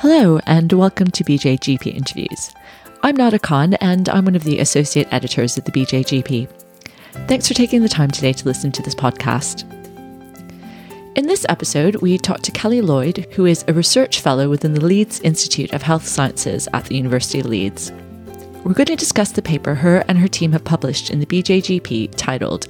Hello, 0.00 0.38
and 0.46 0.72
welcome 0.72 1.10
to 1.10 1.22
BJGP 1.22 1.94
Interviews. 1.94 2.54
I'm 3.02 3.16
Nada 3.16 3.38
Khan, 3.38 3.74
and 3.74 4.08
I'm 4.08 4.24
one 4.24 4.34
of 4.34 4.44
the 4.44 4.58
associate 4.58 5.06
editors 5.12 5.58
at 5.58 5.66
the 5.66 5.72
BJGP. 5.72 6.48
Thanks 7.28 7.46
for 7.46 7.52
taking 7.52 7.82
the 7.82 7.88
time 7.90 8.10
today 8.10 8.32
to 8.32 8.46
listen 8.46 8.72
to 8.72 8.82
this 8.82 8.94
podcast. 8.94 9.70
In 11.16 11.26
this 11.26 11.44
episode, 11.50 11.96
we 11.96 12.16
talk 12.16 12.40
to 12.40 12.50
Kelly 12.50 12.80
Lloyd, 12.80 13.26
who 13.32 13.44
is 13.44 13.62
a 13.68 13.74
research 13.74 14.22
fellow 14.22 14.48
within 14.48 14.72
the 14.72 14.82
Leeds 14.82 15.20
Institute 15.20 15.74
of 15.74 15.82
Health 15.82 16.06
Sciences 16.06 16.66
at 16.72 16.86
the 16.86 16.96
University 16.96 17.40
of 17.40 17.44
Leeds. 17.44 17.92
We're 18.64 18.72
going 18.72 18.86
to 18.86 18.96
discuss 18.96 19.32
the 19.32 19.42
paper 19.42 19.74
her 19.74 20.02
and 20.08 20.16
her 20.16 20.28
team 20.28 20.52
have 20.52 20.64
published 20.64 21.10
in 21.10 21.20
the 21.20 21.26
BJGP 21.26 22.14
titled 22.16 22.68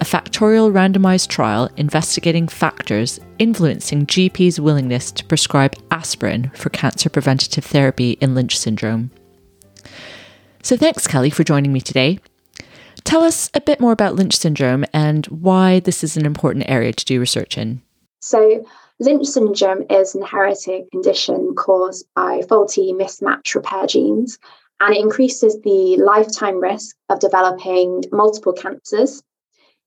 a 0.00 0.04
factorial 0.04 0.72
randomized 0.72 1.28
trial 1.28 1.68
investigating 1.76 2.46
factors 2.46 3.18
influencing 3.38 4.06
GPs' 4.06 4.60
willingness 4.60 5.10
to 5.12 5.24
prescribe 5.24 5.74
aspirin 5.90 6.50
for 6.54 6.70
cancer 6.70 7.10
preventative 7.10 7.64
therapy 7.64 8.12
in 8.20 8.34
Lynch 8.34 8.58
syndrome. 8.58 9.10
So, 10.62 10.76
thanks, 10.76 11.06
Kelly, 11.06 11.30
for 11.30 11.44
joining 11.44 11.72
me 11.72 11.80
today. 11.80 12.20
Tell 13.04 13.22
us 13.22 13.50
a 13.54 13.60
bit 13.60 13.80
more 13.80 13.92
about 13.92 14.14
Lynch 14.14 14.36
syndrome 14.36 14.84
and 14.92 15.26
why 15.26 15.80
this 15.80 16.04
is 16.04 16.16
an 16.16 16.26
important 16.26 16.68
area 16.68 16.92
to 16.92 17.04
do 17.04 17.20
research 17.20 17.56
in. 17.56 17.80
So, 18.20 18.64
Lynch 19.00 19.26
syndrome 19.26 19.84
is 19.90 20.14
an 20.14 20.22
inherited 20.22 20.90
condition 20.90 21.54
caused 21.56 22.06
by 22.14 22.42
faulty 22.48 22.92
mismatch 22.92 23.54
repair 23.54 23.86
genes, 23.86 24.38
and 24.80 24.94
it 24.94 25.00
increases 25.00 25.58
the 25.62 25.96
lifetime 25.96 26.60
risk 26.60 26.96
of 27.08 27.20
developing 27.20 28.04
multiple 28.12 28.52
cancers 28.52 29.22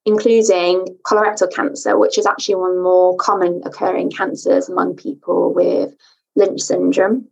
including 0.05 0.85
colorectal 1.05 1.53
cancer, 1.53 1.97
which 1.97 2.17
is 2.17 2.25
actually 2.25 2.55
one 2.55 2.71
of 2.71 2.77
the 2.77 2.81
more 2.81 3.15
common 3.17 3.61
occurring 3.65 4.09
cancers 4.09 4.67
among 4.67 4.95
people 4.95 5.53
with 5.53 5.93
Lynch 6.35 6.61
syndrome. 6.61 7.27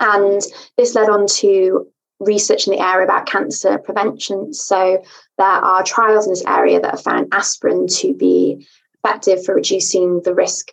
And 0.00 0.42
this 0.76 0.94
led 0.94 1.08
on 1.08 1.26
to 1.38 1.86
research 2.18 2.66
in 2.66 2.72
the 2.72 2.80
area 2.80 3.04
about 3.04 3.26
cancer 3.26 3.78
prevention. 3.78 4.52
So 4.52 5.02
there 5.38 5.46
are 5.46 5.82
trials 5.82 6.26
in 6.26 6.32
this 6.32 6.44
area 6.44 6.80
that 6.80 6.90
have 6.90 7.02
found 7.02 7.28
aspirin 7.32 7.86
to 7.98 8.14
be 8.14 8.66
effective 9.04 9.44
for 9.44 9.54
reducing 9.54 10.22
the 10.22 10.34
risk 10.34 10.72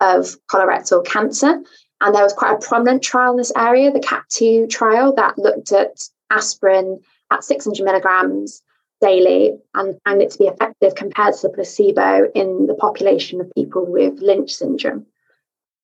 of 0.00 0.36
colorectal 0.50 1.04
cancer. 1.04 1.62
And 2.00 2.14
there 2.14 2.22
was 2.22 2.32
quite 2.32 2.54
a 2.54 2.66
prominent 2.66 3.02
trial 3.02 3.32
in 3.32 3.36
this 3.36 3.52
area, 3.56 3.92
the 3.92 4.00
CAPP2 4.00 4.68
trial, 4.68 5.14
that 5.14 5.38
looked 5.38 5.70
at 5.72 6.02
aspirin 6.30 7.00
at 7.30 7.44
600 7.44 7.84
milligrams 7.84 8.62
daily 9.02 9.58
and 9.74 9.98
found 10.04 10.22
it 10.22 10.30
to 10.30 10.38
be 10.38 10.46
effective 10.46 10.94
compared 10.94 11.34
to 11.34 11.50
placebo 11.50 12.30
in 12.34 12.66
the 12.66 12.74
population 12.74 13.40
of 13.40 13.52
people 13.54 13.84
with 13.84 14.20
Lynch 14.20 14.54
syndrome. 14.54 15.04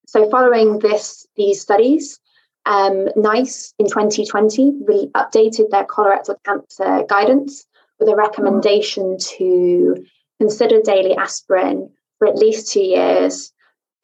So, 0.06 0.30
following 0.30 0.78
this, 0.78 1.26
these 1.36 1.60
studies, 1.60 2.18
um, 2.64 3.08
NICE 3.16 3.74
in 3.78 3.86
2020 3.86 4.72
really 4.86 5.08
updated 5.08 5.70
their 5.70 5.84
colorectal 5.84 6.36
cancer 6.44 7.04
guidance 7.08 7.66
with 7.98 8.08
a 8.08 8.16
recommendation 8.16 9.18
to 9.18 10.04
consider 10.40 10.80
daily 10.80 11.14
aspirin 11.16 11.90
for 12.18 12.28
at 12.28 12.36
least 12.36 12.72
two 12.72 12.80
years 12.80 13.52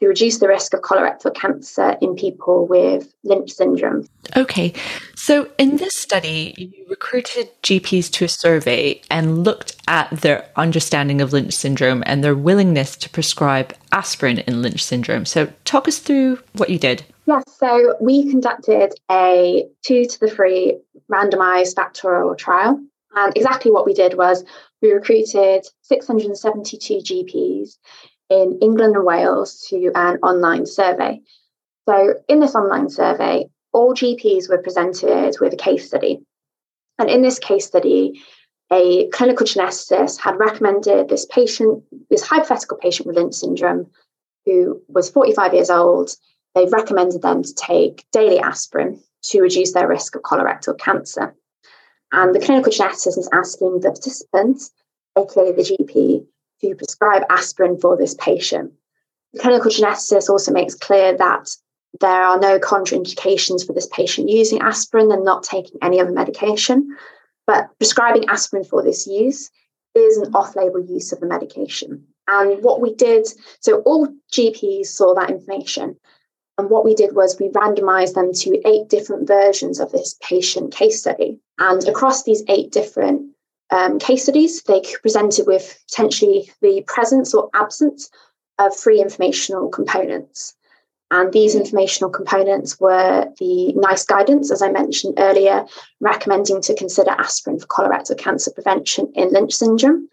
reduce 0.08 0.38
the 0.38 0.48
risk 0.48 0.74
of 0.74 0.80
colorectal 0.80 1.34
cancer 1.34 1.96
in 2.00 2.14
people 2.14 2.66
with 2.66 3.14
Lynch 3.24 3.52
syndrome. 3.52 4.08
Okay, 4.36 4.72
so 5.14 5.48
in 5.58 5.76
this 5.76 5.94
study, 5.94 6.54
you 6.56 6.86
recruited 6.88 7.48
GPs 7.62 8.10
to 8.12 8.24
a 8.24 8.28
survey 8.28 9.00
and 9.10 9.44
looked 9.44 9.76
at 9.88 10.10
their 10.10 10.48
understanding 10.56 11.20
of 11.20 11.32
Lynch 11.32 11.54
syndrome 11.54 12.02
and 12.06 12.22
their 12.22 12.34
willingness 12.34 12.96
to 12.96 13.10
prescribe 13.10 13.74
aspirin 13.92 14.38
in 14.40 14.62
Lynch 14.62 14.82
syndrome. 14.82 15.24
So, 15.24 15.52
talk 15.64 15.88
us 15.88 15.98
through 15.98 16.38
what 16.54 16.70
you 16.70 16.78
did. 16.78 17.04
Yes, 17.26 17.44
so 17.58 17.96
we 18.00 18.28
conducted 18.30 18.94
a 19.10 19.66
two 19.82 20.04
to 20.04 20.20
the 20.20 20.28
three 20.28 20.78
randomized 21.10 21.74
factorial 21.74 22.36
trial. 22.36 22.80
And 23.16 23.36
exactly 23.36 23.70
what 23.70 23.86
we 23.86 23.94
did 23.94 24.14
was 24.14 24.44
we 24.82 24.92
recruited 24.92 25.66
672 25.82 26.94
GPs 26.98 27.76
in 28.30 28.58
England 28.60 28.96
and 28.96 29.04
Wales 29.04 29.66
to 29.68 29.90
an 29.94 30.18
online 30.22 30.66
survey. 30.66 31.20
So, 31.88 32.14
in 32.28 32.40
this 32.40 32.54
online 32.54 32.88
survey, 32.88 33.48
all 33.72 33.94
GPs 33.94 34.48
were 34.48 34.62
presented 34.62 35.36
with 35.40 35.52
a 35.52 35.56
case 35.56 35.86
study. 35.86 36.24
And 36.98 37.10
in 37.10 37.22
this 37.22 37.38
case 37.38 37.66
study, 37.66 38.22
a 38.72 39.08
clinical 39.08 39.46
geneticist 39.46 40.20
had 40.20 40.38
recommended 40.38 41.08
this 41.08 41.26
patient, 41.26 41.82
this 42.08 42.26
hypothetical 42.26 42.78
patient 42.78 43.06
with 43.06 43.16
Lynch 43.16 43.34
syndrome, 43.34 43.90
who 44.46 44.80
was 44.88 45.10
45 45.10 45.54
years 45.54 45.70
old. 45.70 46.10
They 46.54 46.66
recommended 46.66 47.22
them 47.22 47.42
to 47.42 47.54
take 47.54 48.06
daily 48.12 48.38
aspirin 48.38 49.02
to 49.24 49.40
reduce 49.40 49.72
their 49.72 49.88
risk 49.88 50.14
of 50.14 50.22
colorectal 50.22 50.78
cancer. 50.78 51.34
And 52.12 52.34
the 52.34 52.40
clinical 52.40 52.72
geneticist 52.72 53.18
is 53.18 53.28
asking 53.32 53.80
the 53.80 53.90
participants, 53.90 54.70
aka 55.18 55.52
the 55.52 55.62
GP, 55.62 56.26
to 56.68 56.74
prescribe 56.74 57.22
aspirin 57.30 57.78
for 57.78 57.96
this 57.96 58.14
patient. 58.14 58.72
The 59.32 59.40
clinical 59.40 59.70
geneticist 59.70 60.28
also 60.28 60.52
makes 60.52 60.74
clear 60.74 61.16
that 61.16 61.50
there 62.00 62.22
are 62.22 62.38
no 62.38 62.58
contraindications 62.58 63.66
for 63.66 63.72
this 63.72 63.86
patient 63.86 64.28
using 64.28 64.60
aspirin 64.60 65.12
and 65.12 65.24
not 65.24 65.42
taking 65.42 65.78
any 65.82 66.00
other 66.00 66.12
medication. 66.12 66.96
But 67.46 67.68
prescribing 67.78 68.28
aspirin 68.28 68.64
for 68.64 68.82
this 68.82 69.06
use 69.06 69.50
is 69.94 70.16
an 70.16 70.34
off 70.34 70.56
label 70.56 70.84
use 70.84 71.12
of 71.12 71.20
the 71.20 71.26
medication. 71.26 72.06
And 72.26 72.62
what 72.64 72.80
we 72.80 72.94
did, 72.94 73.28
so 73.60 73.80
all 73.82 74.08
GPs 74.32 74.86
saw 74.86 75.14
that 75.14 75.30
information. 75.30 75.96
And 76.56 76.70
what 76.70 76.84
we 76.84 76.94
did 76.94 77.14
was 77.14 77.38
we 77.38 77.48
randomized 77.48 78.14
them 78.14 78.32
to 78.32 78.68
eight 78.68 78.88
different 78.88 79.26
versions 79.28 79.78
of 79.78 79.92
this 79.92 80.16
patient 80.22 80.72
case 80.72 81.00
study. 81.00 81.38
And 81.58 81.86
across 81.86 82.22
these 82.22 82.42
eight 82.48 82.72
different 82.72 83.33
um, 83.74 83.98
case 83.98 84.22
studies. 84.22 84.62
They 84.62 84.82
presented 85.02 85.46
with 85.46 85.82
potentially 85.88 86.50
the 86.62 86.84
presence 86.86 87.34
or 87.34 87.50
absence 87.54 88.08
of 88.58 88.74
three 88.74 89.00
informational 89.02 89.68
components. 89.68 90.54
And 91.10 91.32
these 91.32 91.54
informational 91.54 92.10
components 92.10 92.80
were 92.80 93.26
the 93.38 93.72
NICE 93.72 94.04
guidance, 94.06 94.50
as 94.50 94.62
I 94.62 94.70
mentioned 94.70 95.14
earlier, 95.18 95.66
recommending 96.00 96.60
to 96.62 96.74
consider 96.74 97.10
aspirin 97.10 97.58
for 97.58 97.66
colorectal 97.66 98.16
cancer 98.16 98.50
prevention 98.52 99.12
in 99.14 99.32
Lynch 99.32 99.52
syndrome. 99.52 100.08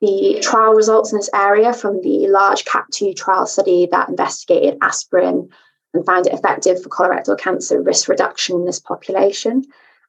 The 0.00 0.40
trial 0.42 0.74
results 0.74 1.12
in 1.12 1.18
this 1.18 1.30
area 1.32 1.72
from 1.72 2.02
the 2.02 2.26
large 2.28 2.64
CAPP2 2.64 3.16
trial 3.16 3.46
study 3.46 3.88
that 3.90 4.08
investigated 4.08 4.78
aspirin 4.82 5.48
and 5.94 6.04
found 6.04 6.26
it 6.26 6.34
effective 6.34 6.82
for 6.82 6.90
colorectal 6.90 7.38
cancer 7.38 7.80
risk 7.80 8.08
reduction 8.08 8.56
in 8.56 8.66
this 8.66 8.80
population. 8.80 9.64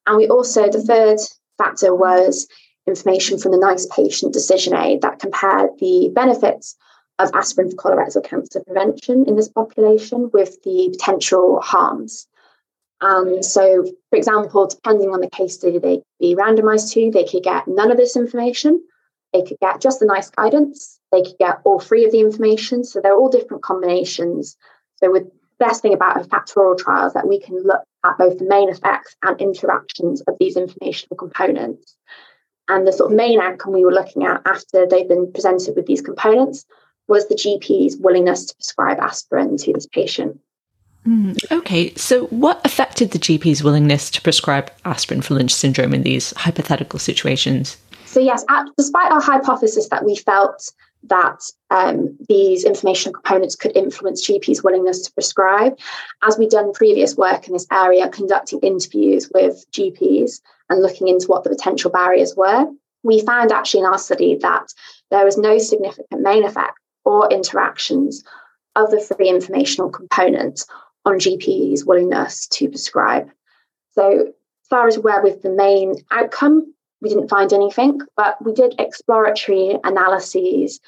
And 0.08 0.18
we 0.18 0.28
also, 0.28 0.70
the 0.70 0.82
third 0.82 1.20
factor 1.58 1.96
was 1.96 2.48
information 2.88 3.38
from 3.38 3.52
the 3.52 3.58
NICE 3.58 3.88
patient 3.88 4.34
decision 4.34 4.76
aid 4.76 5.02
that 5.02 5.20
compared 5.20 5.72
the 5.80 6.10
benefits 6.14 6.76
of 7.20 7.32
aspirin 7.34 7.70
for 7.72 7.78
colorectal 7.78 8.24
cancer 8.24 8.62
prevention 8.66 9.26
in 9.28 9.36
this 9.36 9.50
population 9.50 10.30
with 10.34 10.62
the 10.64 10.90
potential 10.92 11.60
harms. 11.62 12.28
And 13.02 13.46
so, 13.46 13.84
for 14.10 14.16
example, 14.16 14.68
depending 14.68 15.10
on 15.12 15.22
the 15.22 15.30
case 15.30 15.56
study 15.56 15.78
they 15.78 16.02
be 16.20 16.36
randomized 16.36 16.94
to, 16.94 17.12
they 17.12 17.26
could 17.26 17.44
get 17.44 17.68
none 17.68 17.92
of 17.92 17.98
this 17.98 18.16
information, 18.16 18.84
they 19.34 19.44
could 19.44 19.58
get 19.62 19.82
just 19.82 20.00
the 20.00 20.06
NICE 20.06 20.30
guidance, 20.32 21.00
they 21.12 21.22
could 21.22 21.38
get 21.40 21.60
all 21.64 21.80
three 21.80 22.06
of 22.06 22.12
the 22.12 22.20
information. 22.20 22.84
So 22.84 23.00
they're 23.00 23.16
all 23.16 23.30
different 23.30 23.64
combinations. 23.64 24.58
So, 24.96 25.12
with 25.12 25.26
the 25.26 25.66
best 25.66 25.82
thing 25.82 25.94
about 25.94 26.20
a 26.20 26.28
factorial 26.28 26.78
trial 26.78 27.08
is 27.08 27.14
that 27.14 27.28
we 27.28 27.40
can 27.40 27.62
look 27.64 27.84
at 28.04 28.18
both 28.18 28.40
the 28.40 28.46
main 28.46 28.70
effects 28.70 29.16
and 29.22 29.40
interactions 29.40 30.22
of 30.22 30.36
these 30.40 30.58
informational 30.58 31.18
components. 31.18 31.96
And 32.70 32.86
the 32.86 32.92
sort 32.92 33.12
of 33.12 33.18
main 33.18 33.40
outcome 33.40 33.74
we 33.74 33.86
were 33.86 33.94
looking 33.94 34.24
at 34.24 34.42
after 34.46 34.86
they've 34.86 35.08
been 35.08 35.32
presented 35.32 35.76
with 35.76 35.86
these 35.86 36.02
components 36.02 36.66
was 37.08 37.28
the 37.28 37.36
GP's 37.36 37.98
willingness 37.98 38.46
to 38.46 38.56
prescribe 38.56 39.00
aspirin 39.00 39.58
to 39.58 39.74
this 39.74 39.88
patient. 39.88 40.40
Mm, 41.08 41.40
okay, 41.52 41.94
so 41.96 42.26
what 42.26 42.60
affected 42.66 43.12
the 43.12 43.20
GP's 43.20 43.64
willingness 43.64 44.10
to 44.12 44.22
prescribe 44.22 44.72
aspirin 44.84 45.22
for 45.22 45.36
Lynch 45.36 45.54
syndrome 45.54 45.94
in 45.94 46.04
these 46.04 46.34
hypothetical 46.36 47.00
situations? 47.00 47.78
So, 48.06 48.20
yes, 48.20 48.44
at, 48.50 48.66
despite 48.78 49.12
our 49.12 49.22
hypothesis 49.22 49.88
that 49.90 50.04
we 50.04 50.18
felt 50.18 50.70
that 51.04 51.40
um, 51.70 52.18
these 52.28 52.66
information 52.66 53.14
components 53.14 53.56
could 53.56 53.76
influence 53.76 54.28
GPs' 54.28 54.64
willingness 54.64 55.02
to 55.02 55.14
prescribe. 55.14 55.78
As 56.24 56.38
we've 56.38 56.50
done 56.50 56.74
previous 56.74 57.16
work 57.16 57.48
in 57.48 57.54
this 57.54 57.68
area, 57.72 58.10
conducting 58.10 58.60
interviews 58.60 59.30
with 59.34 59.66
GPs 59.72 60.42
and 60.70 60.82
looking 60.82 61.08
into 61.08 61.28
what 61.28 61.44
the 61.44 61.50
potential 61.50 61.92
barriers 61.92 62.36
were, 62.36 62.68
we 63.04 63.22
found 63.22 63.52
actually 63.52 63.82
in 63.82 63.86
our 63.86 63.98
study 63.98 64.36
that 64.42 64.68
there 65.12 65.26
was 65.26 65.38
no 65.38 65.58
significant 65.58 66.22
main 66.22 66.44
effect 66.44 66.78
or 67.06 67.32
interactions 67.32 68.24
of 68.76 68.92
the 68.92 69.00
free 69.00 69.30
informational 69.30 69.90
component 69.90 70.66
on 71.06 71.16
GPs' 71.16 71.86
willingness 71.86 72.48
to 72.48 72.70
prescribe. 72.70 73.30
So, 73.92 74.28
as 74.28 74.68
far 74.70 74.88
as 74.88 75.00
where 75.00 75.24
with 75.24 75.42
the 75.42 75.50
main 75.50 75.96
outcome, 76.12 76.74
we 77.02 77.10
didn't 77.10 77.30
find 77.30 77.54
anything, 77.54 78.02
but 78.16 78.44
we 78.44 78.54
did 78.54 78.76
exploratory 78.78 79.78
analyses 79.84 80.80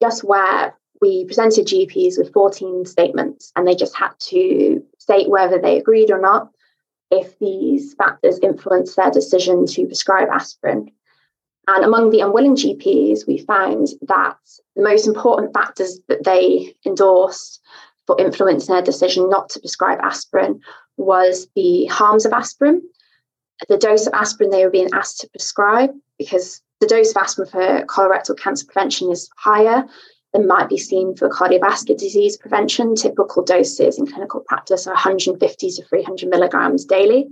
just 0.00 0.24
where 0.24 0.74
we 1.00 1.24
presented 1.26 1.66
GPs 1.66 2.18
with 2.18 2.32
14 2.32 2.86
statements 2.86 3.52
and 3.54 3.66
they 3.66 3.74
just 3.74 3.94
had 3.94 4.10
to 4.18 4.82
state 4.98 5.28
whether 5.28 5.58
they 5.58 5.78
agreed 5.78 6.10
or 6.10 6.20
not 6.20 6.50
if 7.10 7.38
these 7.38 7.94
factors 7.94 8.38
influence 8.42 8.94
their 8.94 9.10
decision 9.10 9.66
to 9.66 9.86
prescribe 9.86 10.28
aspirin. 10.28 10.90
And 11.66 11.84
among 11.84 12.10
the 12.10 12.20
unwilling 12.20 12.56
GPs, 12.56 13.26
we 13.26 13.38
found 13.38 13.88
that 14.02 14.36
the 14.74 14.82
most 14.82 15.06
important 15.06 15.52
factors 15.52 16.00
that 16.08 16.24
they 16.24 16.74
endorsed 16.86 17.60
for 18.06 18.18
influencing 18.18 18.74
their 18.74 18.82
decision 18.82 19.28
not 19.28 19.50
to 19.50 19.60
prescribe 19.60 19.98
aspirin 20.02 20.60
was 20.96 21.46
the 21.54 21.84
harms 21.86 22.24
of 22.24 22.32
aspirin, 22.32 22.82
the 23.68 23.76
dose 23.76 24.06
of 24.06 24.14
aspirin 24.14 24.50
they 24.50 24.64
were 24.64 24.70
being 24.70 24.88
asked 24.94 25.20
to 25.20 25.28
prescribe, 25.28 25.90
because 26.18 26.62
the 26.80 26.86
dose 26.86 27.10
of 27.10 27.18
aspirin 27.18 27.48
for 27.48 27.84
colorectal 27.86 28.38
cancer 28.38 28.64
prevention 28.64 29.10
is 29.10 29.28
higher 29.36 29.84
than 30.32 30.46
might 30.46 30.68
be 30.68 30.76
seen 30.76 31.14
for 31.14 31.28
cardiovascular 31.28 31.98
disease 31.98 32.36
prevention. 32.36 32.94
Typical 32.94 33.42
doses 33.42 33.98
in 33.98 34.06
clinical 34.06 34.40
practice 34.40 34.86
are 34.86 34.94
150 34.94 35.70
to 35.70 35.84
300 35.84 36.28
milligrams 36.28 36.84
daily. 36.84 37.28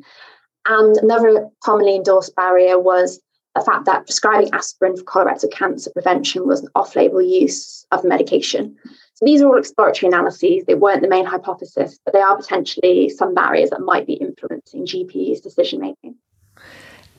And 0.67 0.97
another 0.97 1.49
commonly 1.63 1.97
endorsed 1.97 2.35
barrier 2.35 2.79
was 2.79 3.21
the 3.55 3.65
fact 3.65 3.87
that 3.87 4.05
prescribing 4.05 4.53
aspirin 4.53 4.97
for 4.97 5.05
colorectal 5.05 5.51
cancer 5.51 5.91
prevention 5.91 6.47
was 6.47 6.63
an 6.63 6.69
off 6.75 6.95
label 6.97 7.23
use 7.23 7.87
of 7.91 8.05
medication. 8.05 8.77
So 9.15 9.25
these 9.25 9.41
are 9.41 9.49
all 9.49 9.59
exploratory 9.59 10.09
analyses. 10.09 10.65
They 10.67 10.75
weren't 10.75 11.01
the 11.01 11.09
main 11.09 11.25
hypothesis, 11.25 11.99
but 12.05 12.13
they 12.13 12.21
are 12.21 12.37
potentially 12.37 13.09
some 13.09 13.35
barriers 13.35 13.71
that 13.71 13.81
might 13.81 14.07
be 14.07 14.15
influencing 14.15 14.87
GPs' 14.87 15.43
decision 15.43 15.81
making. 15.81 16.17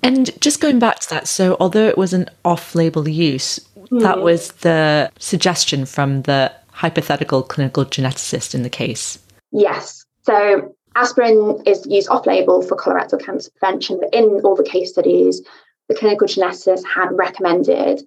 And 0.04 0.40
just 0.40 0.62
going 0.62 0.78
back 0.78 1.00
to 1.00 1.10
that, 1.10 1.28
so 1.28 1.58
although 1.60 1.88
it 1.88 1.98
was 1.98 2.14
an 2.14 2.30
off 2.46 2.76
label 2.76 3.10
use, 3.10 3.60
mm. 3.92 4.02
that 4.02 4.22
was 4.22 4.52
the 4.64 5.12
suggestion 5.20 5.86
from 5.86 6.24
the 6.24 6.52
hypothetical 6.72 7.42
clinical 7.44 7.86
geneticist 7.86 8.54
in 8.54 8.64
the 8.64 8.70
case. 8.70 9.20
Yes. 9.52 10.06
So 10.24 10.76
aspirin 10.96 11.62
is 11.66 11.86
used 11.88 12.10
off 12.10 12.26
label 12.26 12.62
for 12.62 12.78
colorectal 12.78 13.24
cancer 13.24 13.52
prevention, 13.60 14.00
but 14.00 14.14
in 14.14 14.42
all 14.44 14.56
the 14.56 14.64
case 14.64 14.92
studies, 14.92 15.42
the 15.90 15.96
clinical 15.96 16.28
geneticist 16.28 16.84
had 16.86 17.10
recommended 17.12 18.04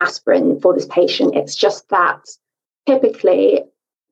aspirin 0.00 0.60
for 0.60 0.74
this 0.74 0.86
patient. 0.86 1.34
It's 1.34 1.56
just 1.56 1.88
that 1.88 2.20
typically 2.86 3.62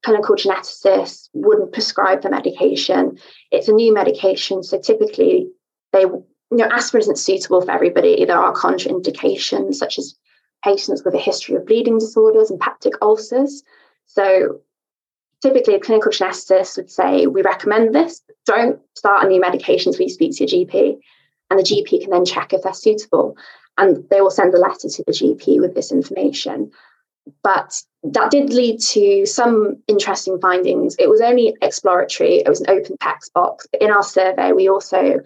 clinical 0.03 0.35
geneticists 0.35 1.29
wouldn't 1.32 1.73
prescribe 1.73 2.23
the 2.23 2.31
medication. 2.31 3.19
It's 3.50 3.69
a 3.69 3.73
new 3.73 3.93
medication, 3.94 4.62
so 4.62 4.81
typically 4.81 5.49
they, 5.93 6.00
you 6.00 6.26
know, 6.50 6.69
aspirin 6.70 7.03
isn't 7.03 7.19
suitable 7.19 7.61
for 7.61 7.70
everybody. 7.70 8.25
There 8.25 8.38
are 8.38 8.53
contraindications, 8.55 9.75
such 9.75 9.99
as 9.99 10.17
patients 10.64 11.03
with 11.05 11.14
a 11.14 11.19
history 11.19 11.56
of 11.56 11.67
bleeding 11.67 11.99
disorders 11.99 12.50
and 12.50 12.61
peptic 12.61 12.93
ulcers. 13.00 13.62
So 14.06 14.61
typically 15.43 15.75
a 15.75 15.81
clinical 15.81 16.12
geneticist 16.12 16.76
would 16.76 16.91
say, 16.91 17.26
we 17.26 17.43
recommend 17.43 17.94
this, 17.94 18.23
don't 18.47 18.81
start 18.97 19.25
a 19.25 19.29
new 19.29 19.41
medication 19.41 19.91
until 19.91 20.06
you 20.06 20.12
speak 20.12 20.37
to 20.37 20.47
your 20.47 20.67
GP 20.67 20.99
and 21.50 21.59
the 21.59 21.64
GP 21.64 22.00
can 22.00 22.11
then 22.11 22.25
check 22.25 22.53
if 22.53 22.62
they're 22.62 22.73
suitable. 22.73 23.37
And 23.79 24.09
they 24.11 24.20
will 24.20 24.31
send 24.31 24.55
a 24.55 24.59
letter 24.59 24.88
to 24.88 25.05
the 25.06 25.12
GP 25.12 25.61
with 25.61 25.75
this 25.75 25.93
information. 25.93 26.70
But 27.43 27.82
that 28.03 28.31
did 28.31 28.50
lead 28.50 28.81
to 28.81 29.26
some 29.26 29.82
interesting 29.87 30.41
findings. 30.41 30.97
It 30.99 31.08
was 31.08 31.20
only 31.20 31.55
exploratory, 31.62 32.37
it 32.37 32.49
was 32.49 32.61
an 32.61 32.70
open 32.70 32.97
text 33.00 33.32
box. 33.32 33.67
But 33.70 33.82
in 33.82 33.91
our 33.91 34.03
survey, 34.03 34.53
we 34.53 34.69
also 34.69 35.20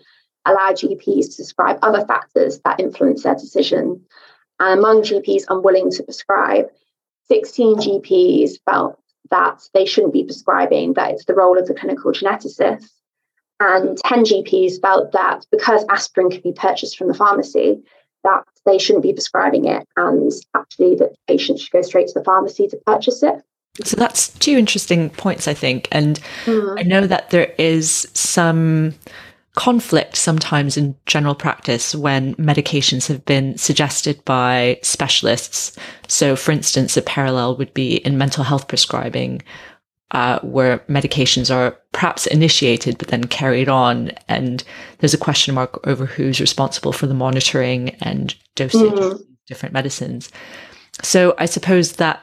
allowed 0.47 0.77
GPs 0.77 1.31
to 1.31 1.37
describe 1.37 1.79
other 1.83 2.05
factors 2.07 2.61
that 2.65 2.81
influence 2.81 3.23
their 3.23 3.35
decision. 3.35 4.05
And 4.59 4.79
among 4.79 5.03
GPs 5.03 5.45
unwilling 5.49 5.91
to 5.93 6.03
prescribe, 6.03 6.71
16 7.29 7.77
GPs 7.77 8.59
felt 8.65 8.99
that 9.31 9.69
they 9.75 9.85
shouldn't 9.85 10.13
be 10.13 10.25
prescribing, 10.25 10.95
that 10.95 11.11
it's 11.13 11.25
the 11.25 11.35
role 11.35 11.59
of 11.59 11.67
the 11.67 11.75
clinical 11.75 12.13
geneticist. 12.13 12.89
And 13.59 13.97
10 13.99 14.25
GPs 14.25 14.81
felt 14.81 15.13
that 15.13 15.47
because 15.51 15.85
aspirin 15.89 16.31
could 16.31 16.43
be 16.43 16.53
purchased 16.53 16.97
from 16.97 17.09
the 17.09 17.15
pharmacy, 17.15 17.83
that 18.23 18.45
they 18.65 18.79
shouldn't 18.79 19.03
be 19.03 19.13
prescribing 19.13 19.67
it 19.67 19.87
and 19.97 20.33
actually 20.55 20.97
that 20.97 21.15
patients 21.29 21.63
should 21.63 21.73
go 21.73 21.83
straight 21.83 22.09
to 22.09 22.15
the 22.15 22.25
pharmacy 22.25 22.67
to 22.69 22.77
purchase 22.85 23.23
it. 23.23 23.43
So 23.85 23.97
that's 23.97 24.29
two 24.39 24.57
interesting 24.57 25.11
points, 25.11 25.47
I 25.47 25.55
think. 25.55 25.89
And 25.93 26.19
mm. 26.45 26.79
I 26.79 26.83
know 26.83 27.07
that 27.07 27.31
there 27.31 27.53
is 27.59 28.09
some 28.15 28.95
conflict 29.57 30.17
sometimes 30.17 30.77
in 30.77 30.95
general 31.07 31.35
practice 31.35 31.95
when 31.95 32.35
medications 32.35 33.09
have 33.09 33.25
been 33.25 33.57
suggested 33.57 34.23
by 34.27 34.79
specialists. 34.83 35.77
So, 36.09 36.37
for 36.37 36.53
instance, 36.53 36.97
a 36.97 37.03
parallel 37.03 37.57
would 37.57 37.73
be 37.75 37.97
in 37.97 38.19
mental 38.19 38.45
health 38.45 38.69
prescribing, 38.69 39.43
uh, 40.11 40.39
where 40.41 40.79
medications 40.91 41.53
are 41.53 41.77
perhaps 41.93 42.27
initiated 42.27 42.99
but 42.99 43.09
then 43.09 43.25
carried 43.25 43.69
on. 43.69 44.13
And 44.29 44.63
there's 44.99 45.15
a 45.15 45.19
question 45.19 45.55
mark 45.55 45.85
over 45.87 46.05
who's 46.05 46.39
responsible 46.39 46.93
for 46.93 47.07
the 47.07 47.15
monitoring 47.15 47.91
and 48.03 48.35
dosage 48.57 48.81
mm-hmm. 48.83 49.15
of 49.15 49.23
different 49.47 49.73
medicines. 49.73 50.31
So 51.03 51.35
I 51.39 51.47
suppose 51.47 51.93
that 51.93 52.23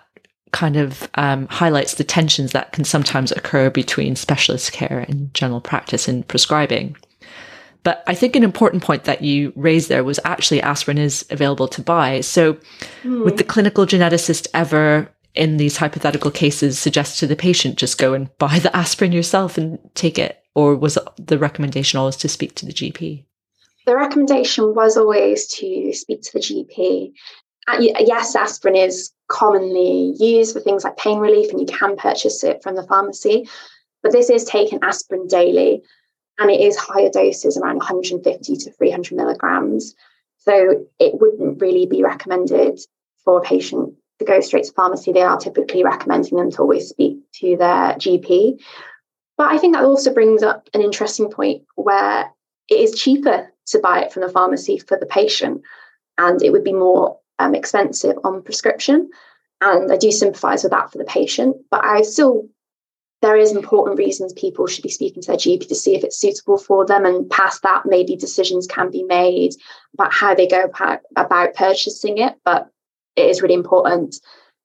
kind 0.51 0.77
of 0.77 1.09
um, 1.15 1.47
highlights 1.47 1.95
the 1.95 2.03
tensions 2.03 2.51
that 2.51 2.73
can 2.73 2.83
sometimes 2.83 3.31
occur 3.31 3.71
between 3.71 4.15
specialist 4.15 4.71
care 4.71 5.03
and 5.09 5.33
general 5.33 5.61
practice 5.61 6.07
and 6.07 6.27
prescribing. 6.27 6.95
But 7.83 8.03
I 8.07 8.15
think 8.15 8.35
an 8.35 8.43
important 8.43 8.81
point 8.81 9.03
that 9.03 9.21
you 9.21 9.51
raised 9.55 9.89
there 9.89 10.03
was 10.03 10.19
actually 10.23 10.61
aspirin 10.61 10.97
is 10.97 11.25
available 11.29 11.67
to 11.69 11.81
buy. 11.81 12.21
So, 12.21 12.53
mm. 13.03 13.23
would 13.25 13.37
the 13.37 13.43
clinical 13.43 13.85
geneticist 13.85 14.47
ever 14.53 15.09
in 15.35 15.57
these 15.57 15.77
hypothetical 15.77 16.31
cases 16.31 16.79
suggest 16.79 17.19
to 17.19 17.27
the 17.27 17.35
patient 17.35 17.77
just 17.77 17.97
go 17.97 18.13
and 18.13 18.35
buy 18.37 18.59
the 18.59 18.75
aspirin 18.75 19.11
yourself 19.11 19.57
and 19.57 19.79
take 19.95 20.17
it? 20.17 20.39
Or 20.55 20.75
was 20.75 20.97
the 21.17 21.37
recommendation 21.37 21.99
always 21.99 22.15
to 22.17 22.29
speak 22.29 22.55
to 22.55 22.65
the 22.65 22.73
GP? 22.73 23.25
The 23.85 23.95
recommendation 23.95 24.73
was 24.75 24.95
always 24.95 25.47
to 25.55 25.93
speak 25.93 26.21
to 26.21 26.33
the 26.33 26.39
GP. 26.39 27.11
Uh, 27.67 27.77
yes, 27.79 28.35
aspirin 28.35 28.75
is 28.75 29.11
commonly 29.27 30.15
used 30.19 30.53
for 30.53 30.61
things 30.61 30.83
like 30.83 30.97
pain 30.97 31.19
relief, 31.19 31.51
and 31.51 31.59
you 31.59 31.65
can 31.65 31.97
purchase 31.97 32.43
it 32.43 32.61
from 32.63 32.75
the 32.75 32.83
pharmacy. 32.83 33.49
But 34.01 34.11
this 34.11 34.29
is 34.29 34.43
taken 34.45 34.79
aspirin 34.83 35.27
daily, 35.27 35.81
and 36.39 36.49
it 36.49 36.59
is 36.59 36.75
higher 36.75 37.09
doses, 37.09 37.57
around 37.57 37.77
150 37.77 38.55
to 38.57 38.71
300 38.71 39.15
milligrams. 39.15 39.95
So 40.37 40.85
it 40.99 41.19
wouldn't 41.19 41.61
really 41.61 41.85
be 41.85 42.03
recommended 42.03 42.79
for 43.23 43.37
a 43.37 43.41
patient 43.41 43.93
to 44.19 44.25
go 44.25 44.39
straight 44.39 44.65
to 44.65 44.73
pharmacy, 44.73 45.11
they 45.11 45.21
are 45.21 45.37
typically 45.37 45.83
recommending 45.83 46.37
them 46.37 46.51
to 46.51 46.61
always 46.61 46.89
speak 46.89 47.19
to 47.33 47.57
their 47.57 47.93
GP. 47.93 48.61
But 49.37 49.51
I 49.51 49.57
think 49.57 49.73
that 49.73 49.83
also 49.83 50.13
brings 50.13 50.43
up 50.43 50.69
an 50.73 50.81
interesting 50.81 51.29
point 51.29 51.63
where 51.75 52.29
it 52.69 52.79
is 52.79 52.99
cheaper 52.99 53.51
to 53.67 53.79
buy 53.79 54.03
it 54.03 54.13
from 54.13 54.21
the 54.21 54.29
pharmacy 54.29 54.77
for 54.77 54.97
the 54.97 55.05
patient, 55.05 55.61
and 56.17 56.41
it 56.41 56.51
would 56.51 56.63
be 56.63 56.73
more 56.73 57.19
um, 57.39 57.55
expensive 57.55 58.17
on 58.23 58.43
prescription. 58.43 59.09
And 59.61 59.91
I 59.91 59.97
do 59.97 60.11
sympathise 60.11 60.63
with 60.63 60.71
that 60.71 60.91
for 60.91 60.97
the 60.97 61.05
patient, 61.05 61.55
but 61.71 61.83
I 61.83 62.01
still 62.01 62.47
there 63.23 63.37
is 63.37 63.55
important 63.55 63.97
reasons 63.97 64.33
people 64.33 64.67
should 64.67 64.83
be 64.83 64.89
speaking 64.89 65.21
to 65.23 65.27
their 65.27 65.37
GP 65.37 65.69
to 65.69 65.75
see 65.75 65.95
if 65.95 66.03
it's 66.03 66.19
suitable 66.19 66.57
for 66.57 66.85
them. 66.85 67.05
And 67.05 67.29
past 67.29 67.63
that, 67.63 67.83
maybe 67.85 68.17
decisions 68.17 68.67
can 68.67 68.91
be 68.91 69.03
made 69.03 69.53
about 69.93 70.13
how 70.13 70.35
they 70.35 70.45
go 70.45 70.69
about 71.15 71.53
purchasing 71.55 72.17
it. 72.17 72.35
But 72.43 72.69
it 73.15 73.29
is 73.29 73.41
really 73.41 73.53
important 73.53 74.15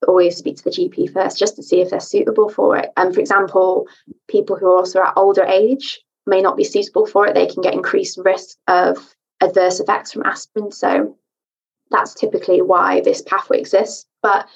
to 0.03 0.09
always 0.09 0.37
speak 0.37 0.57
to 0.57 0.65
the 0.65 0.71
GP 0.71 1.13
first 1.13 1.39
just 1.39 1.55
to 1.55 1.63
see 1.63 1.81
if 1.81 1.91
they're 1.91 2.01
suitable 2.01 2.49
for 2.49 2.77
it. 2.77 2.91
And 2.97 3.15
for 3.15 3.21
example, 3.21 3.87
people 4.27 4.57
who 4.57 4.67
are 4.67 4.79
also 4.79 5.03
at 5.03 5.15
older 5.15 5.45
age 5.45 6.01
may 6.27 6.41
not 6.41 6.57
be 6.57 6.65
suitable 6.65 7.07
for 7.07 7.29
it. 7.29 7.35
They 7.35 7.47
can 7.47 7.63
get 7.63 7.75
increased 7.75 8.19
risk 8.19 8.59
of 8.67 9.15
adverse 9.41 9.79
effects 9.79 10.13
from 10.13 10.25
aspirin. 10.25 10.73
So 10.73 11.17
that's 11.93 12.13
typically 12.13 12.61
why 12.61 13.03
this 13.03 13.23
pathway 13.23 13.61
exists. 13.61 14.05
But 14.21 14.49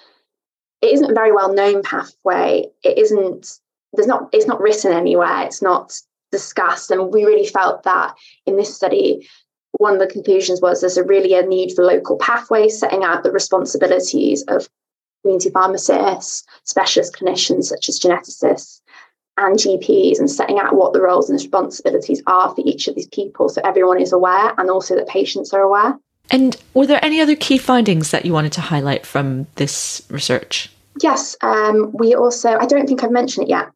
it 0.80 0.92
isn't 0.92 1.12
a 1.12 1.14
very 1.14 1.30
well 1.30 1.54
known 1.54 1.84
pathway. 1.84 2.66
It 2.82 2.98
isn't, 2.98 3.60
there's 3.92 4.06
not, 4.06 4.28
it's 4.32 4.46
not 4.46 4.60
written 4.60 4.92
anywhere. 4.92 5.42
It's 5.42 5.62
not 5.62 5.92
discussed. 6.30 6.90
And 6.90 7.12
we 7.12 7.24
really 7.24 7.46
felt 7.46 7.82
that 7.84 8.14
in 8.46 8.56
this 8.56 8.74
study, 8.74 9.28
one 9.72 9.94
of 9.94 10.00
the 10.00 10.06
conclusions 10.06 10.60
was 10.60 10.80
there's 10.80 10.96
a 10.96 11.04
really 11.04 11.34
a 11.34 11.42
need 11.42 11.72
for 11.74 11.84
local 11.84 12.16
pathways, 12.16 12.78
setting 12.78 13.04
out 13.04 13.22
the 13.22 13.30
responsibilities 13.30 14.42
of 14.48 14.68
community 15.22 15.50
pharmacists, 15.50 16.44
specialist 16.64 17.14
clinicians 17.14 17.64
such 17.64 17.88
as 17.88 17.98
geneticists 17.98 18.80
and 19.38 19.56
GPs, 19.56 20.18
and 20.18 20.30
setting 20.30 20.58
out 20.58 20.76
what 20.76 20.92
the 20.92 21.00
roles 21.00 21.30
and 21.30 21.38
responsibilities 21.38 22.22
are 22.26 22.54
for 22.54 22.62
each 22.66 22.86
of 22.86 22.94
these 22.94 23.08
people 23.08 23.48
so 23.48 23.62
everyone 23.64 24.00
is 24.00 24.12
aware 24.12 24.52
and 24.58 24.70
also 24.70 24.94
that 24.94 25.08
patients 25.08 25.52
are 25.52 25.62
aware. 25.62 25.98
And 26.30 26.56
were 26.74 26.86
there 26.86 27.04
any 27.04 27.20
other 27.20 27.36
key 27.36 27.58
findings 27.58 28.10
that 28.10 28.24
you 28.24 28.32
wanted 28.32 28.52
to 28.52 28.60
highlight 28.60 29.06
from 29.06 29.46
this 29.56 30.02
research? 30.08 30.70
Yes, 31.02 31.36
um, 31.40 31.90
we 31.92 32.14
also, 32.14 32.56
I 32.56 32.66
don't 32.66 32.86
think 32.86 33.02
I've 33.02 33.10
mentioned 33.10 33.46
it 33.46 33.50
yet, 33.50 33.70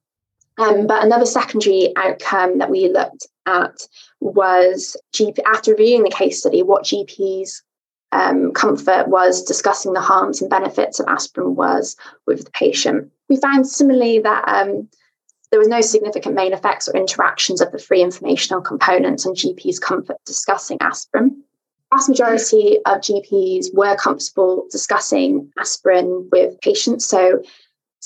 um, 0.59 0.87
but 0.87 1.05
another 1.05 1.27
secondary 1.27 1.93
outcome 1.97 2.59
that 2.59 2.71
we 2.71 2.89
looked 2.89 3.27
at 3.47 3.87
was 4.21 4.97
GP, 5.15 5.39
after 5.47 5.73
reviewing 5.73 6.03
the 6.03 6.11
case 6.11 6.41
study, 6.41 6.63
what 6.63 6.85
GPs 6.85 7.63
um, 8.13 8.53
comfort 8.53 9.09
was 9.09 9.43
discussing 9.43 9.93
the 9.93 10.01
harms 10.01 10.41
and 10.41 10.49
benefits 10.51 11.01
of 11.01 11.07
aspirin 11.09 11.55
was 11.55 11.97
with 12.27 12.45
the 12.45 12.51
patient. 12.53 13.11
We 13.29 13.37
found 13.37 13.67
similarly 13.67 14.21
that 14.21 14.45
um, 14.49 14.89
there 15.51 15.59
was 15.59 15.69
no 15.69 15.81
significant 15.81 16.35
main 16.35 16.53
effects 16.53 16.89
or 16.89 16.97
interactions 16.97 17.61
of 17.61 17.73
the 17.73 17.79
free 17.79 18.03
informational 18.03 18.63
components 18.63 19.27
on 19.27 19.35
GPs' 19.35 19.81
comfort 19.81 20.17
discussing 20.25 20.79
aspirin. 20.81 21.43
The 21.91 21.97
Vast 21.97 22.09
majority 22.09 22.79
of 22.87 23.01
GPs 23.01 23.67
were 23.75 23.97
comfortable 23.97 24.67
discussing 24.71 25.53
aspirin 25.59 26.29
with 26.33 26.61
patients. 26.61 27.07
So 27.07 27.43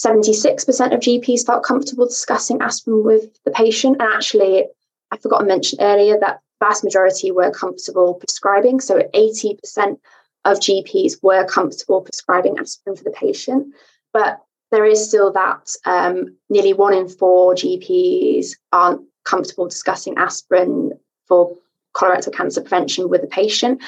76% 0.05 0.95
of 0.95 1.01
GPs 1.01 1.45
felt 1.45 1.65
comfortable 1.65 2.07
discussing 2.07 2.61
aspirin 2.63 3.05
with 3.05 3.29
the 3.45 3.51
patient. 3.51 3.97
And 4.01 4.13
actually, 4.13 4.65
I 5.11 5.17
forgot 5.19 5.41
to 5.41 5.45
mention 5.45 5.79
earlier 5.81 6.19
that 6.21 6.41
vast 6.59 6.85
majority 6.85 7.31
were 7.31 7.51
comfortable 7.51 8.15
prescribing. 8.15 8.81
So 8.81 9.03
80% 9.15 9.99
of 10.45 10.59
GPs 10.59 11.23
were 11.23 11.45
comfortable 11.45 12.01
prescribing 12.01 12.59
aspirin 12.59 12.97
for 12.97 13.05
the 13.05 13.11
patient. 13.11 13.75
But 14.13 14.41
there 14.71 14.87
is 14.87 15.07
still 15.07 15.33
that 15.33 15.71
um, 15.85 16.37
nearly 16.49 16.73
one 16.73 16.95
in 16.95 17.09
four 17.09 17.55
GPs 17.55 18.53
aren't 18.73 19.03
comfortable 19.25 19.69
discussing 19.69 20.17
aspirin 20.17 20.93
for 21.29 21.57
colorectal 21.95 22.35
cancer 22.35 22.61
prevention 22.61 23.09
with 23.09 23.21
the 23.21 23.27
patient. 23.27 23.83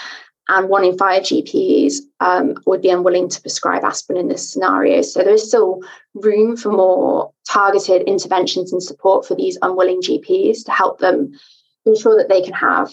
And 0.49 0.69
one 0.69 0.85
in 0.85 0.99
five 0.99 1.23
GPs 1.23 1.95
um, 2.21 2.55
would 2.67 2.83
be 2.83 2.91
unwilling 2.91 3.29
to 3.29 3.41
prescribe 3.41 3.85
aspirin 3.85 4.19
in 4.19 4.29
this 4.29 4.51
scenario. 4.51 5.03
So 5.03 5.23
there 5.23 5.35
is 5.35 5.47
still 5.47 5.81
room 6.15 6.57
for 6.57 6.73
more 6.73 7.33
targeted 7.49 8.03
interventions 8.03 8.73
and 8.73 8.83
support 8.83 9.27
for 9.27 9.35
these 9.35 9.57
unwilling 9.63 10.03
GPs 10.03 10.65
to 10.65 10.73
help 10.73 10.99
them 10.99 11.33
ensure 11.87 12.17
that 12.17 12.29
they 12.29 12.43
can 12.43 12.55
have 12.55 12.91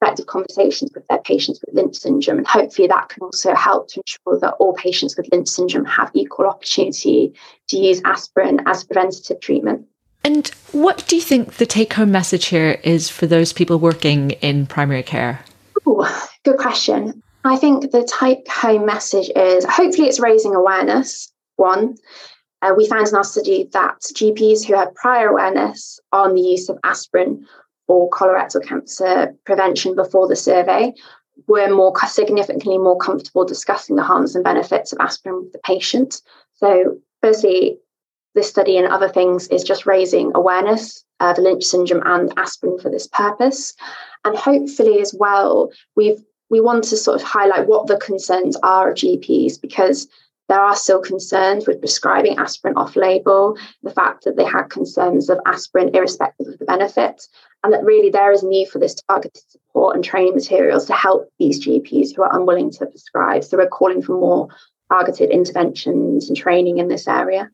effective 0.00 0.26
conversations 0.26 0.90
with 0.94 1.06
their 1.08 1.18
patients 1.18 1.60
with 1.64 1.74
Lynch 1.74 1.96
syndrome. 1.96 2.38
And 2.38 2.46
hopefully 2.46 2.88
that 2.88 3.10
can 3.10 3.22
also 3.22 3.54
help 3.54 3.88
to 3.88 4.00
ensure 4.00 4.40
that 4.40 4.54
all 4.54 4.72
patients 4.74 5.16
with 5.16 5.28
Lynch 5.30 5.48
syndrome 5.48 5.84
have 5.84 6.10
equal 6.14 6.46
opportunity 6.46 7.34
to 7.68 7.76
use 7.76 8.00
aspirin 8.04 8.60
as 8.66 8.84
preventative 8.84 9.40
treatment. 9.40 9.86
And 10.24 10.48
what 10.72 11.04
do 11.06 11.16
you 11.16 11.22
think 11.22 11.54
the 11.54 11.66
take 11.66 11.94
home 11.94 12.10
message 12.10 12.46
here 12.46 12.78
is 12.82 13.08
for 13.08 13.26
those 13.26 13.52
people 13.52 13.78
working 13.78 14.32
in 14.32 14.66
primary 14.66 15.02
care? 15.02 15.40
Ooh, 15.86 16.04
good 16.44 16.58
question. 16.58 17.22
I 17.44 17.56
think 17.56 17.90
the 17.90 18.04
take 18.04 18.48
home 18.48 18.84
message 18.84 19.30
is 19.34 19.64
hopefully 19.64 20.08
it's 20.08 20.20
raising 20.20 20.54
awareness. 20.54 21.32
One, 21.56 21.96
uh, 22.62 22.74
we 22.76 22.86
found 22.86 23.08
in 23.08 23.14
our 23.14 23.24
study 23.24 23.68
that 23.72 24.00
GPs 24.14 24.66
who 24.66 24.74
had 24.74 24.94
prior 24.94 25.28
awareness 25.28 25.98
on 26.12 26.34
the 26.34 26.40
use 26.40 26.68
of 26.68 26.78
aspirin 26.84 27.46
or 27.88 28.10
colorectal 28.10 28.62
cancer 28.62 29.34
prevention 29.44 29.94
before 29.94 30.28
the 30.28 30.36
survey 30.36 30.92
were 31.48 31.74
more 31.74 31.92
significantly 32.06 32.76
more 32.76 32.98
comfortable 32.98 33.44
discussing 33.44 33.96
the 33.96 34.02
harms 34.02 34.34
and 34.34 34.44
benefits 34.44 34.92
of 34.92 34.98
aspirin 35.00 35.42
with 35.42 35.52
the 35.52 35.58
patient. 35.60 36.20
So, 36.54 36.98
firstly, 37.22 37.78
this 38.34 38.48
study 38.48 38.76
and 38.76 38.86
other 38.86 39.08
things 39.08 39.48
is 39.48 39.64
just 39.64 39.86
raising 39.86 40.30
awareness 40.34 41.04
of 41.18 41.38
Lynch 41.38 41.64
syndrome 41.64 42.02
and 42.04 42.32
aspirin 42.36 42.78
for 42.78 42.90
this 42.90 43.06
purpose. 43.06 43.74
And 44.24 44.36
hopefully, 44.36 45.00
as 45.00 45.14
well, 45.18 45.70
we've 45.96 46.22
we 46.50 46.60
want 46.60 46.84
to 46.84 46.96
sort 46.96 47.20
of 47.20 47.26
highlight 47.26 47.66
what 47.66 47.86
the 47.86 47.96
concerns 47.96 48.56
are 48.62 48.90
of 48.90 48.96
GPs 48.96 49.60
because 49.60 50.08
there 50.48 50.60
are 50.60 50.74
still 50.74 51.00
concerns 51.00 51.68
with 51.68 51.78
prescribing 51.78 52.36
aspirin 52.38 52.76
off 52.76 52.96
label, 52.96 53.56
the 53.84 53.90
fact 53.92 54.24
that 54.24 54.36
they 54.36 54.44
had 54.44 54.64
concerns 54.64 55.30
of 55.30 55.38
aspirin 55.46 55.94
irrespective 55.94 56.48
of 56.48 56.58
the 56.58 56.64
benefits, 56.64 57.28
and 57.62 57.72
that 57.72 57.84
really 57.84 58.10
there 58.10 58.32
is 58.32 58.42
a 58.42 58.48
need 58.48 58.68
for 58.68 58.80
this 58.80 58.96
targeted 59.08 59.40
support 59.48 59.94
and 59.94 60.04
training 60.04 60.34
materials 60.34 60.86
to 60.86 60.92
help 60.92 61.30
these 61.38 61.64
GPs 61.64 62.08
who 62.14 62.22
are 62.22 62.36
unwilling 62.36 62.72
to 62.72 62.86
prescribe. 62.86 63.44
So 63.44 63.56
we're 63.56 63.68
calling 63.68 64.02
for 64.02 64.18
more 64.18 64.48
targeted 64.90 65.30
interventions 65.30 66.28
and 66.28 66.36
training 66.36 66.78
in 66.78 66.88
this 66.88 67.06
area. 67.06 67.48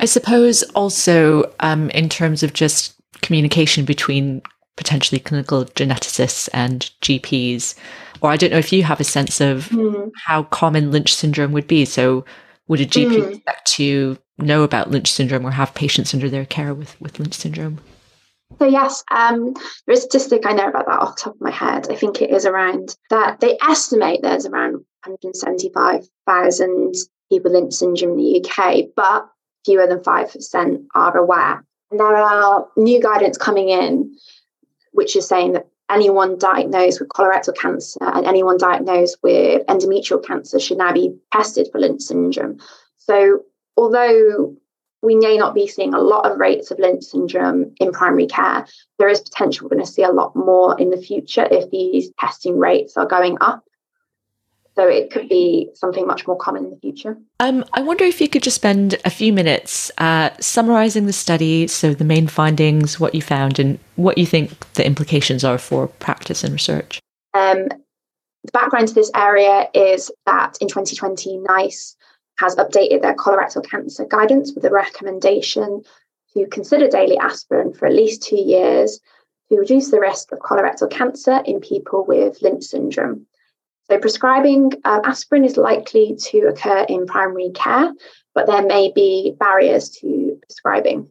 I 0.00 0.06
suppose 0.06 0.64
also 0.74 1.52
um, 1.60 1.88
in 1.90 2.08
terms 2.08 2.42
of 2.42 2.52
just 2.52 2.94
communication 3.22 3.84
between 3.84 4.42
potentially 4.76 5.20
clinical 5.20 5.66
geneticists 5.66 6.48
and 6.52 6.90
GPs, 7.00 7.76
or 8.20 8.30
I 8.30 8.36
don't 8.36 8.50
know 8.50 8.58
if 8.58 8.72
you 8.72 8.82
have 8.82 9.00
a 9.00 9.04
sense 9.04 9.40
of 9.40 9.68
mm. 9.68 10.10
how 10.26 10.44
common 10.44 10.90
Lynch 10.90 11.14
syndrome 11.14 11.52
would 11.52 11.66
be. 11.66 11.84
So, 11.84 12.24
would 12.68 12.80
a 12.80 12.86
GP 12.86 13.16
mm. 13.16 13.34
expect 13.34 13.70
to 13.72 14.18
know 14.38 14.62
about 14.62 14.90
Lynch 14.90 15.10
syndrome 15.10 15.44
or 15.44 15.50
have 15.50 15.74
patients 15.74 16.14
under 16.14 16.28
their 16.28 16.46
care 16.46 16.74
with, 16.74 17.00
with 17.00 17.18
Lynch 17.18 17.34
syndrome? 17.34 17.80
So 18.58 18.66
yes, 18.66 19.02
um, 19.10 19.54
there 19.86 19.94
is 19.94 20.00
a 20.00 20.02
statistic 20.02 20.44
I 20.44 20.52
know 20.52 20.68
about 20.68 20.86
that 20.86 20.98
off 20.98 21.16
the 21.16 21.22
top 21.22 21.34
of 21.34 21.40
my 21.40 21.50
head. 21.50 21.86
I 21.90 21.94
think 21.94 22.20
it 22.20 22.30
is 22.30 22.44
around 22.44 22.96
that 23.08 23.40
they 23.40 23.56
estimate 23.62 24.20
there's 24.22 24.46
around 24.46 24.72
175,000 25.04 26.94
people 27.30 27.50
with 27.50 27.52
Lynch 27.52 27.74
syndrome 27.74 28.12
in 28.12 28.16
the 28.18 28.44
UK, 28.44 28.86
but 28.94 29.28
fewer 29.64 29.86
than 29.86 30.00
5% 30.00 30.84
are 30.94 31.16
aware. 31.16 31.64
And 31.90 32.00
there 32.00 32.16
are 32.16 32.66
new 32.76 33.00
guidance 33.00 33.38
coming 33.38 33.68
in, 33.68 34.14
which 34.92 35.16
is 35.16 35.26
saying 35.26 35.52
that 35.52 35.68
anyone 35.90 36.38
diagnosed 36.38 37.00
with 37.00 37.08
colorectal 37.08 37.56
cancer 37.56 37.98
and 38.02 38.26
anyone 38.26 38.56
diagnosed 38.56 39.18
with 39.22 39.66
endometrial 39.66 40.24
cancer 40.24 40.58
should 40.58 40.78
now 40.78 40.92
be 40.92 41.14
tested 41.32 41.68
for 41.70 41.80
Lynch 41.80 42.02
syndrome. 42.02 42.58
So, 42.96 43.44
although 43.76 44.56
we 45.02 45.16
may 45.16 45.36
not 45.36 45.54
be 45.54 45.66
seeing 45.66 45.94
a 45.94 46.00
lot 46.00 46.30
of 46.30 46.38
rates 46.38 46.70
of 46.70 46.78
Lynch 46.78 47.04
syndrome 47.04 47.74
in 47.80 47.92
primary 47.92 48.26
care, 48.26 48.66
there 48.98 49.08
is 49.08 49.20
potential 49.20 49.64
we're 49.64 49.76
going 49.76 49.84
to 49.84 49.90
see 49.90 50.02
a 50.02 50.12
lot 50.12 50.36
more 50.36 50.78
in 50.78 50.90
the 50.90 51.00
future 51.00 51.48
if 51.50 51.70
these 51.70 52.10
testing 52.18 52.58
rates 52.58 52.96
are 52.96 53.06
going 53.06 53.38
up. 53.40 53.64
So 54.76 54.86
it 54.86 55.10
could 55.10 55.28
be 55.28 55.68
something 55.74 56.06
much 56.06 56.26
more 56.26 56.36
common 56.36 56.64
in 56.64 56.70
the 56.70 56.76
future. 56.76 57.18
Um, 57.40 57.64
I 57.74 57.82
wonder 57.82 58.04
if 58.04 58.20
you 58.20 58.28
could 58.28 58.42
just 58.42 58.56
spend 58.56 58.96
a 59.04 59.10
few 59.10 59.32
minutes 59.32 59.90
uh, 59.98 60.30
summarizing 60.40 61.06
the 61.06 61.12
study, 61.12 61.66
so 61.66 61.92
the 61.92 62.04
main 62.04 62.28
findings, 62.28 63.00
what 63.00 63.14
you 63.14 63.20
found, 63.20 63.58
and 63.58 63.78
what 63.96 64.16
you 64.16 64.26
think 64.26 64.72
the 64.74 64.86
implications 64.86 65.44
are 65.44 65.58
for 65.58 65.88
practice 65.88 66.44
and 66.44 66.52
research. 66.52 67.00
Um, 67.34 67.68
the 68.44 68.52
background 68.52 68.88
to 68.88 68.94
this 68.94 69.10
area 69.14 69.68
is 69.74 70.10
that 70.26 70.56
in 70.60 70.68
2020, 70.68 71.38
NICE 71.38 71.96
has 72.38 72.56
updated 72.56 73.02
their 73.02 73.14
colorectal 73.14 73.68
cancer 73.68 74.06
guidance 74.08 74.52
with 74.54 74.64
a 74.64 74.70
recommendation 74.70 75.82
to 76.32 76.46
consider 76.46 76.88
daily 76.88 77.18
aspirin 77.18 77.74
for 77.74 77.86
at 77.86 77.92
least 77.92 78.22
two 78.22 78.40
years 78.40 79.00
to 79.50 79.58
reduce 79.58 79.90
the 79.90 80.00
risk 80.00 80.32
of 80.32 80.38
colorectal 80.38 80.90
cancer 80.90 81.42
in 81.44 81.60
people 81.60 82.04
with 82.06 82.40
Lynch 82.40 82.64
syndrome. 82.64 83.26
So, 83.90 83.98
prescribing 83.98 84.72
uh, 84.84 85.00
aspirin 85.04 85.44
is 85.44 85.56
likely 85.56 86.14
to 86.14 86.38
occur 86.42 86.86
in 86.88 87.06
primary 87.06 87.50
care, 87.50 87.92
but 88.36 88.46
there 88.46 88.64
may 88.64 88.92
be 88.94 89.34
barriers 89.40 89.88
to 90.00 90.38
prescribing. 90.42 91.08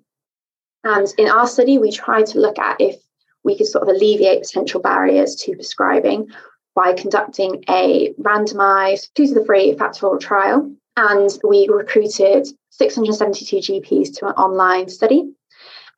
And 0.86 1.14
in 1.18 1.28
our 1.28 1.46
study, 1.46 1.78
we 1.78 1.92
tried 1.92 2.28
to 2.28 2.40
look 2.40 2.58
at 2.58 2.80
if 2.80 2.96
we 3.44 3.58
could 3.58 3.68
sort 3.68 3.84
of 3.84 3.94
alleviate 3.94 4.44
potential 4.44 4.80
barriers 4.80 5.36
to 5.42 5.56
prescribing 5.56 6.30
by 6.74 6.94
conducting 6.94 7.66
a 7.68 8.14
randomized 8.14 9.10
two 9.14 9.28
to 9.28 9.34
the 9.34 9.44
three 9.44 9.76
factorial 9.76 10.18
trial. 10.18 10.74
And 10.96 11.38
we 11.44 11.68
recruited 11.68 12.48
672 12.70 13.58
GPs 13.58 14.18
to 14.20 14.28
an 14.28 14.34
online 14.36 14.88
study. 14.88 15.30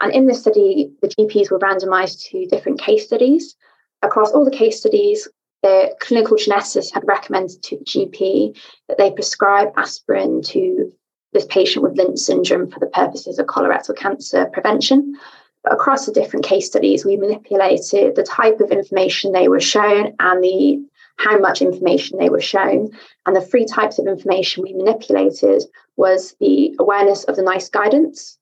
And 0.02 0.12
in 0.12 0.26
this 0.26 0.42
study, 0.42 0.94
the 1.04 1.10
GPs 1.10 1.52
were 1.52 1.60
randomized 1.60 2.28
to 2.30 2.48
different 2.48 2.80
case 2.80 3.06
studies. 3.06 3.56
Across 4.02 4.32
all 4.32 4.46
the 4.46 4.50
case 4.50 4.80
studies, 4.80 5.28
the 5.62 5.96
clinical 6.00 6.38
geneticist 6.38 6.94
had 6.94 7.08
recommended 7.08 7.62
to 7.64 7.78
the 7.78 7.86
GP 7.86 8.58
that 8.88 8.98
they 8.98 9.12
prescribe 9.12 9.74
aspirin 9.78 10.42
to 10.44 10.92
this 11.34 11.46
patient 11.46 11.84
with 11.84 11.98
Lynch 11.98 12.20
syndrome 12.20 12.70
for 12.70 12.80
the 12.80 12.88
purposes 12.88 13.40
of 13.40 13.46
colorectal 13.46 13.96
cancer 13.96 14.48
prevention. 14.52 15.16
But 15.64 15.74
across 15.74 16.06
the 16.06 16.12
different 16.12 16.46
case 16.46 16.66
studies, 16.66 17.06
we 17.06 17.18
manipulated 17.18 18.16
the 18.16 18.24
type 18.24 18.60
of 18.60 18.72
information 18.72 19.32
they 19.32 19.48
were 19.48 19.60
shown 19.60 20.16
and 20.20 20.44
the 20.44 20.84
how 21.18 21.38
much 21.38 21.62
information 21.62 22.18
they 22.18 22.30
were 22.30 22.42
shown. 22.42 22.90
And 23.26 23.36
the 23.36 23.42
three 23.42 23.66
types 23.66 24.00
of 24.00 24.08
information 24.08 24.64
we 24.64 24.74
manipulated 24.74 25.64
was 25.96 26.36
the 26.40 26.76
awareness 26.80 27.24
of 27.26 27.36
the 27.36 27.44
NICE 27.44 27.70
guidance, 27.70 28.40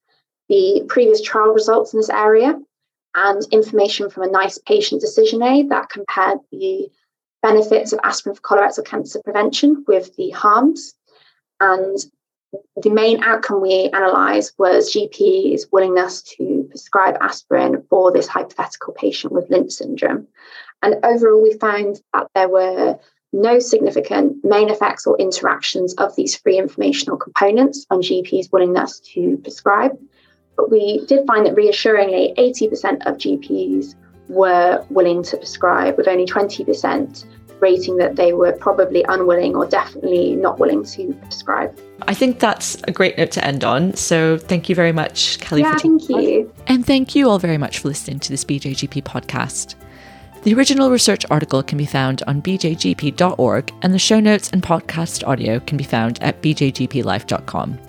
the 0.47 0.85
previous 0.87 1.21
trial 1.21 1.53
results 1.53 1.93
in 1.93 1.99
this 1.99 2.09
area, 2.09 2.57
and 3.15 3.41
information 3.51 4.09
from 4.09 4.23
a 4.23 4.31
NICE 4.31 4.59
patient 4.59 5.01
decision 5.01 5.43
aid 5.43 5.69
that 5.69 5.89
compared 5.89 6.39
the 6.51 6.89
benefits 7.41 7.93
of 7.93 7.99
aspirin 8.03 8.35
for 8.35 8.41
colorectal 8.41 8.85
cancer 8.85 9.21
prevention 9.23 9.83
with 9.87 10.15
the 10.15 10.29
harms. 10.31 10.93
And 11.59 11.97
the 12.81 12.89
main 12.89 13.23
outcome 13.23 13.61
we 13.61 13.89
analysed 13.93 14.53
was 14.57 14.93
GP's 14.93 15.67
willingness 15.71 16.21
to 16.21 16.65
prescribe 16.69 17.17
aspirin 17.21 17.83
for 17.89 18.11
this 18.11 18.27
hypothetical 18.27 18.93
patient 18.93 19.33
with 19.33 19.49
Lynch 19.49 19.71
syndrome. 19.71 20.27
And 20.81 20.95
overall, 21.03 21.41
we 21.41 21.53
found 21.53 22.01
that 22.13 22.27
there 22.33 22.49
were 22.49 22.97
no 23.31 23.59
significant 23.59 24.43
main 24.43 24.69
effects 24.69 25.05
or 25.05 25.15
interactions 25.19 25.93
of 25.95 26.15
these 26.15 26.35
free 26.35 26.57
informational 26.57 27.17
components 27.17 27.85
on 27.91 28.01
GP's 28.01 28.51
willingness 28.51 28.99
to 29.13 29.37
prescribe. 29.37 29.91
But 30.57 30.71
we 30.71 31.05
did 31.05 31.27
find 31.27 31.45
that 31.45 31.55
reassuringly, 31.55 32.33
80% 32.37 33.05
of 33.05 33.17
GPs 33.17 33.95
were 34.29 34.85
willing 34.89 35.23
to 35.23 35.37
prescribe, 35.37 35.97
with 35.97 36.07
only 36.07 36.25
20% 36.25 37.25
rating 37.59 37.97
that 37.97 38.15
they 38.15 38.31
were 38.31 38.53
probably 38.53 39.03
unwilling 39.09 39.55
or 39.55 39.65
definitely 39.65 40.35
not 40.35 40.59
willing 40.59 40.83
to 40.83 41.13
prescribe. 41.23 41.77
I 42.03 42.13
think 42.13 42.39
that's 42.39 42.81
a 42.87 42.91
great 42.91 43.17
note 43.17 43.31
to 43.31 43.45
end 43.45 43.63
on. 43.63 43.95
So 43.95 44.37
thank 44.37 44.69
you 44.69 44.75
very 44.75 44.93
much, 44.93 45.39
Kelly. 45.39 45.61
Yeah, 45.61 45.75
thank 45.77 46.07
you. 46.07 46.53
And 46.67 46.85
thank 46.85 47.15
you 47.15 47.29
all 47.29 47.39
very 47.39 47.57
much 47.57 47.79
for 47.79 47.89
listening 47.89 48.19
to 48.19 48.29
this 48.29 48.45
BJGP 48.45 49.03
podcast. 49.03 49.75
The 50.43 50.53
original 50.53 50.89
research 50.89 51.25
article 51.29 51.61
can 51.61 51.77
be 51.77 51.85
found 51.85 52.23
on 52.25 52.41
bjgp.org, 52.41 53.73
and 53.81 53.93
the 53.93 53.99
show 53.99 54.21
notes 54.21 54.49
and 54.51 54.63
podcast 54.63 55.27
audio 55.27 55.59
can 55.59 55.77
be 55.77 55.83
found 55.83 56.23
at 56.23 56.41
bjgplife.com. 56.41 57.88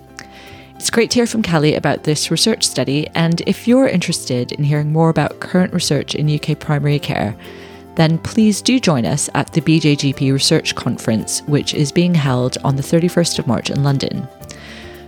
It's 0.80 0.88
great 0.88 1.10
to 1.10 1.16
hear 1.16 1.26
from 1.26 1.42
Kelly 1.42 1.74
about 1.74 2.04
this 2.04 2.30
research 2.30 2.66
study, 2.66 3.06
and 3.14 3.42
if 3.42 3.68
you're 3.68 3.86
interested 3.86 4.52
in 4.52 4.64
hearing 4.64 4.90
more 4.90 5.10
about 5.10 5.38
current 5.38 5.74
research 5.74 6.14
in 6.14 6.34
UK 6.34 6.58
primary 6.58 6.98
care, 6.98 7.36
then 7.96 8.16
please 8.16 8.62
do 8.62 8.80
join 8.80 9.04
us 9.04 9.28
at 9.34 9.52
the 9.52 9.60
BJGP 9.60 10.32
Research 10.32 10.74
Conference, 10.74 11.42
which 11.42 11.74
is 11.74 11.92
being 11.92 12.14
held 12.14 12.56
on 12.64 12.76
the 12.76 12.82
31st 12.82 13.40
of 13.40 13.46
March 13.46 13.68
in 13.68 13.84
London. 13.84 14.26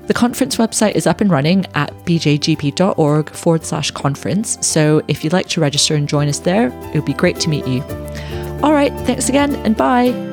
The 0.09 0.15
conference 0.15 0.57
website 0.57 0.93
is 0.93 1.07
up 1.07 1.23
and 1.23 1.31
running 1.31 1.65
at 1.75 1.91
bjgp.org 2.05 3.31
forward 3.31 3.65
slash 3.65 3.91
conference, 3.93 4.59
so 4.61 5.01
if 5.09 5.25
you'd 5.25 5.33
like 5.33 5.49
to 5.49 5.63
register 5.63 5.95
and 5.95 6.07
join 6.07 6.29
us 6.29 6.41
there, 6.41 6.67
it 6.67 6.97
would 6.97 7.07
be 7.07 7.15
great 7.15 7.41
to 7.41 7.49
meet 7.49 7.67
you. 7.67 7.83
All 8.63 8.75
right, 8.75 8.93
thanks 9.07 9.31
again 9.31 9.57
and 9.65 9.75
bye. 9.75 10.32